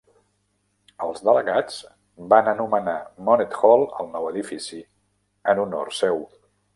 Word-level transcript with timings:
Els 1.07 1.19
delegats 1.27 1.75
van 2.33 2.49
anomenar 2.53 2.95
Monnett 3.27 3.57
Hall 3.59 3.85
el 4.05 4.09
nou 4.15 4.25
edifici 4.31 4.81
en 5.55 5.63
honor 5.65 5.93
seu. 6.03 6.23